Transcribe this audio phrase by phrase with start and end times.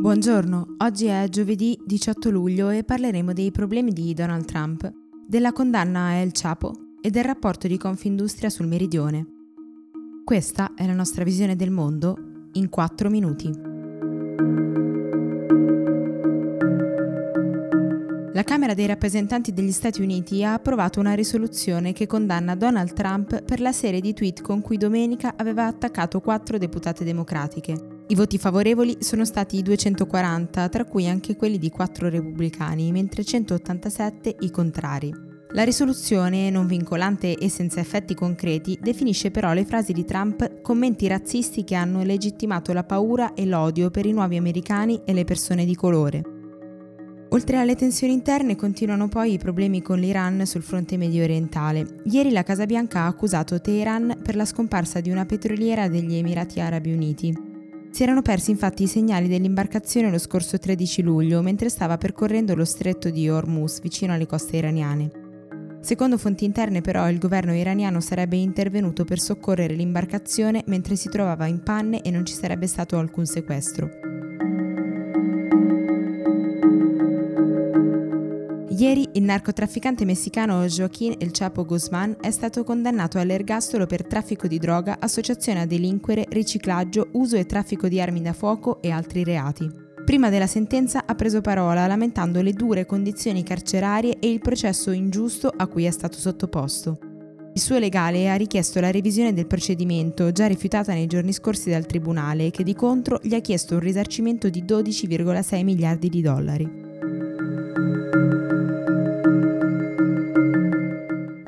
[0.00, 4.90] Buongiorno, oggi è giovedì 18 luglio e parleremo dei problemi di Donald Trump,
[5.28, 9.26] della condanna a El Chapo e del rapporto di Confindustria sul meridione.
[10.24, 12.16] Questa è la nostra visione del mondo
[12.52, 13.50] in 4 minuti.
[18.32, 23.42] La Camera dei rappresentanti degli Stati Uniti ha approvato una risoluzione che condanna Donald Trump
[23.42, 27.99] per la serie di tweet con cui domenica aveva attaccato quattro deputate democratiche.
[28.10, 34.34] I voti favorevoli sono stati 240, tra cui anche quelli di quattro repubblicani, mentre 187
[34.40, 35.14] i contrari.
[35.52, 41.06] La risoluzione, non vincolante e senza effetti concreti, definisce però le frasi di Trump commenti
[41.06, 45.64] razzisti che hanno legittimato la paura e l'odio per i nuovi americani e le persone
[45.64, 46.22] di colore.
[47.28, 52.00] Oltre alle tensioni interne continuano poi i problemi con l'Iran sul fronte medio orientale.
[52.06, 56.58] Ieri la Casa Bianca ha accusato Teheran per la scomparsa di una petroliera degli Emirati
[56.58, 57.49] Arabi Uniti.
[57.90, 62.64] Si erano persi infatti i segnali dell'imbarcazione lo scorso 13 luglio mentre stava percorrendo lo
[62.64, 65.10] stretto di Hormuz vicino alle coste iraniane.
[65.80, 71.46] Secondo fonti interne però il governo iraniano sarebbe intervenuto per soccorrere l'imbarcazione mentre si trovava
[71.46, 74.09] in panne e non ci sarebbe stato alcun sequestro.
[78.80, 84.58] Ieri il narcotrafficante messicano Joaquín El Chapo Guzmán è stato condannato all'ergastolo per traffico di
[84.58, 89.70] droga, associazione a delinquere, riciclaggio, uso e traffico di armi da fuoco e altri reati.
[90.02, 95.52] Prima della sentenza ha preso parola lamentando le dure condizioni carcerarie e il processo ingiusto
[95.54, 96.98] a cui è stato sottoposto.
[97.52, 101.84] Il suo legale ha richiesto la revisione del procedimento, già rifiutata nei giorni scorsi dal
[101.84, 106.79] tribunale, che di contro gli ha chiesto un risarcimento di 12,6 miliardi di dollari.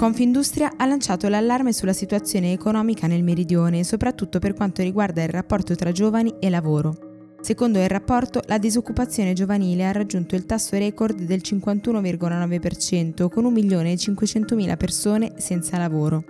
[0.00, 5.74] Confindustria ha lanciato l'allarme sulla situazione economica nel meridione, soprattutto per quanto riguarda il rapporto
[5.74, 7.36] tra giovani e lavoro.
[7.42, 14.76] Secondo il rapporto, la disoccupazione giovanile ha raggiunto il tasso record del 51,9%, con 1.500.000
[14.78, 16.24] persone senza lavoro.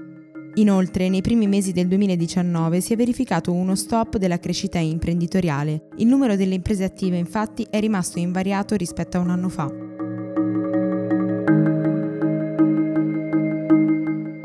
[0.55, 5.91] Inoltre, nei primi mesi del 2019 si è verificato uno stop della crescita imprenditoriale.
[5.99, 9.90] Il numero delle imprese attive, infatti, è rimasto invariato rispetto a un anno fa.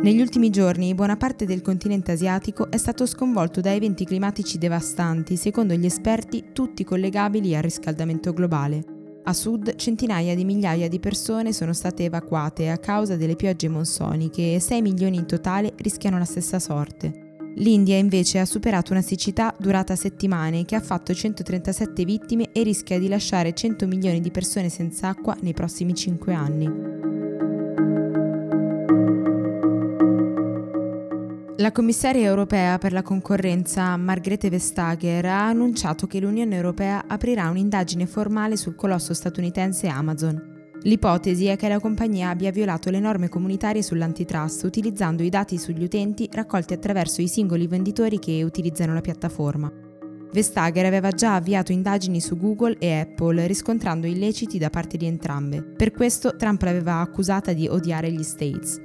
[0.06, 5.36] Negli ultimi giorni buona parte del continente asiatico è stato sconvolto da eventi climatici devastanti,
[5.36, 8.84] secondo gli esperti tutti collegabili al riscaldamento globale.
[9.24, 14.54] A sud centinaia di migliaia di persone sono state evacuate a causa delle piogge monsoniche
[14.54, 17.40] e 6 milioni in totale rischiano la stessa sorte.
[17.56, 23.00] L'India invece ha superato una siccità durata settimane che ha fatto 137 vittime e rischia
[23.00, 26.95] di lasciare 100 milioni di persone senza acqua nei prossimi 5 anni.
[31.66, 38.06] La commissaria europea per la concorrenza Margrethe Vestager ha annunciato che l'Unione Europea aprirà un'indagine
[38.06, 40.70] formale sul colosso statunitense Amazon.
[40.84, 45.84] L'ipotesi è che la compagnia abbia violato le norme comunitarie sull'antitrust utilizzando i dati sugli
[45.84, 49.74] utenti raccolti attraverso i singoli venditori che utilizzano la piattaforma.
[50.32, 55.64] Vestager aveva già avviato indagini su Google e Apple riscontrando illeciti da parte di entrambe.
[55.64, 58.85] Per questo Trump l'aveva accusata di odiare gli States.